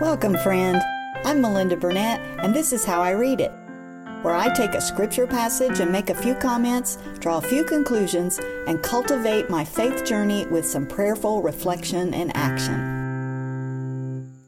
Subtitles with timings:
[0.00, 0.80] Welcome, friend.
[1.24, 3.50] I'm Melinda Burnett, and this is How I Read It,
[4.22, 8.38] where I take a scripture passage and make a few comments, draw a few conclusions,
[8.68, 12.78] and cultivate my faith journey with some prayerful reflection and action.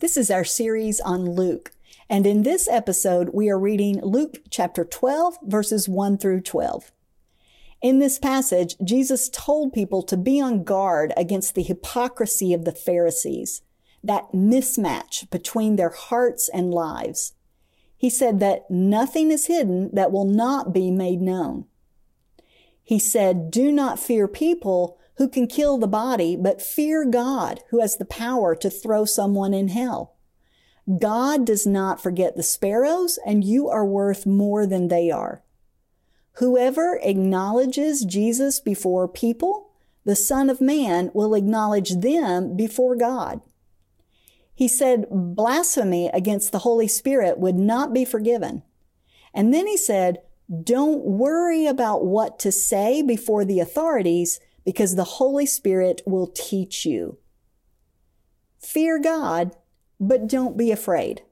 [0.00, 1.70] This is our series on Luke,
[2.10, 6.90] and in this episode, we are reading Luke chapter 12, verses 1 through 12.
[7.82, 12.72] In this passage, Jesus told people to be on guard against the hypocrisy of the
[12.72, 13.62] Pharisees
[14.06, 17.34] that mismatch between their hearts and lives.
[17.96, 21.66] He said that nothing is hidden that will not be made known.
[22.82, 27.80] He said, Do not fear people who can kill the body, but fear God who
[27.80, 30.14] has the power to throw someone in hell.
[31.00, 35.42] God does not forget the sparrows, and you are worth more than they are.
[36.34, 39.70] Whoever acknowledges Jesus before people,
[40.04, 43.40] the Son of Man will acknowledge them before God.
[44.56, 48.62] He said blasphemy against the Holy Spirit would not be forgiven.
[49.34, 50.22] And then he said,
[50.62, 56.86] don't worry about what to say before the authorities because the Holy Spirit will teach
[56.86, 57.18] you.
[58.58, 59.54] Fear God,
[60.00, 61.22] but don't be afraid.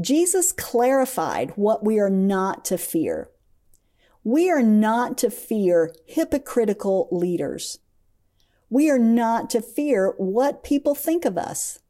[0.00, 3.28] Jesus clarified what we are not to fear.
[4.22, 7.80] We are not to fear hypocritical leaders.
[8.70, 11.80] We are not to fear what people think of us.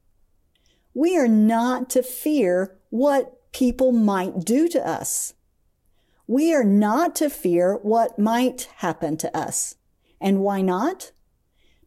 [0.95, 5.34] We are not to fear what people might do to us.
[6.27, 9.75] We are not to fear what might happen to us.
[10.20, 11.12] And why not?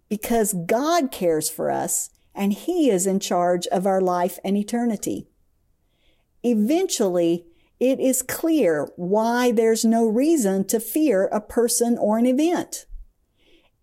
[0.09, 5.28] Because God cares for us and He is in charge of our life and eternity.
[6.44, 7.47] Eventually,
[7.80, 12.85] it is clear why there's no reason to fear a person or an event.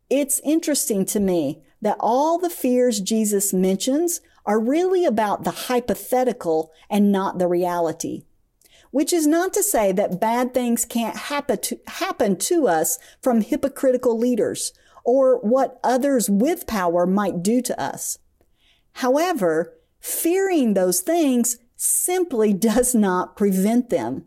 [0.08, 6.72] It's interesting to me that all the fears Jesus mentions are really about the hypothetical
[6.90, 8.24] and not the reality.
[8.90, 13.40] Which is not to say that bad things can't happen to, happen to us from
[13.40, 14.72] hypocritical leaders
[15.04, 18.18] or what others with power might do to us.
[18.94, 24.26] However, fearing those things simply does not prevent them.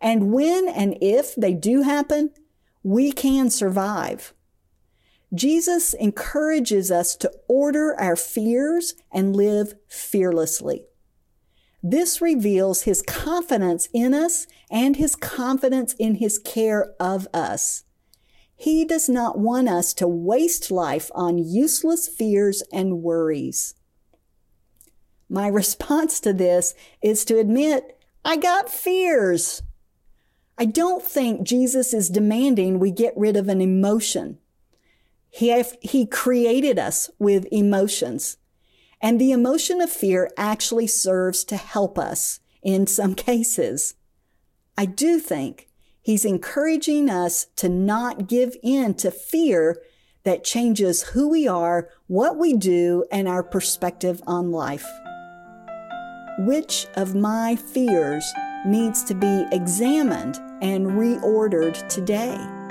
[0.00, 2.30] And when and if they do happen,
[2.82, 4.34] we can survive.
[5.34, 10.86] Jesus encourages us to order our fears and live fearlessly.
[11.82, 17.84] This reveals his confidence in us and his confidence in his care of us.
[18.56, 23.74] He does not want us to waste life on useless fears and worries.
[25.28, 29.62] My response to this is to admit I got fears.
[30.56, 34.38] I don't think Jesus is demanding we get rid of an emotion.
[35.34, 38.36] He, have, he created us with emotions.
[39.00, 43.94] And the emotion of fear actually serves to help us in some cases.
[44.78, 45.68] I do think
[46.00, 49.82] he's encouraging us to not give in to fear
[50.22, 54.86] that changes who we are, what we do, and our perspective on life.
[56.38, 58.24] Which of my fears
[58.64, 62.63] needs to be examined and reordered today?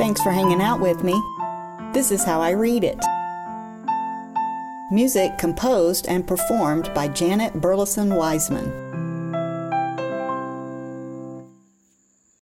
[0.00, 1.12] Thanks for hanging out with me.
[1.92, 2.98] This is how I read it.
[4.90, 8.89] Music composed and performed by Janet Burleson Wiseman.